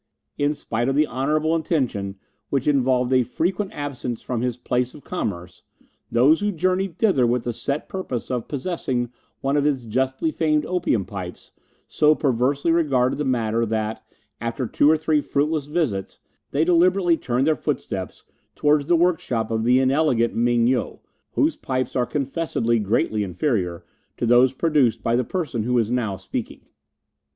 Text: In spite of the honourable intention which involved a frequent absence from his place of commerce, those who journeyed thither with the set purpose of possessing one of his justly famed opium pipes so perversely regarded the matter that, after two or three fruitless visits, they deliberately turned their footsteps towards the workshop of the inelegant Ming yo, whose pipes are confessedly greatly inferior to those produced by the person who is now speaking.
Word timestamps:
In 0.35 0.53
spite 0.53 0.89
of 0.89 0.95
the 0.95 1.05
honourable 1.05 1.55
intention 1.55 2.15
which 2.49 2.67
involved 2.67 3.13
a 3.13 3.21
frequent 3.21 3.71
absence 3.71 4.23
from 4.23 4.41
his 4.41 4.57
place 4.57 4.95
of 4.95 5.03
commerce, 5.03 5.61
those 6.11 6.39
who 6.39 6.51
journeyed 6.51 6.97
thither 6.97 7.27
with 7.27 7.43
the 7.43 7.53
set 7.53 7.87
purpose 7.87 8.31
of 8.31 8.47
possessing 8.47 9.11
one 9.41 9.55
of 9.55 9.63
his 9.63 9.85
justly 9.85 10.31
famed 10.31 10.65
opium 10.65 11.05
pipes 11.05 11.51
so 11.87 12.15
perversely 12.15 12.71
regarded 12.71 13.19
the 13.19 13.23
matter 13.25 13.63
that, 13.63 14.03
after 14.39 14.65
two 14.65 14.89
or 14.89 14.97
three 14.97 15.21
fruitless 15.21 15.67
visits, 15.67 16.17
they 16.49 16.63
deliberately 16.65 17.15
turned 17.15 17.45
their 17.45 17.55
footsteps 17.55 18.23
towards 18.55 18.87
the 18.87 18.95
workshop 18.95 19.51
of 19.51 19.63
the 19.63 19.79
inelegant 19.79 20.33
Ming 20.33 20.65
yo, 20.65 21.01
whose 21.33 21.55
pipes 21.55 21.95
are 21.95 22.07
confessedly 22.07 22.79
greatly 22.79 23.21
inferior 23.21 23.85
to 24.17 24.25
those 24.25 24.53
produced 24.55 25.03
by 25.03 25.15
the 25.15 25.23
person 25.23 25.61
who 25.61 25.77
is 25.77 25.91
now 25.91 26.17
speaking. 26.17 26.61